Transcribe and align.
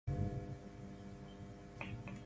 No 0.07 0.15
audio. 1.79 1.89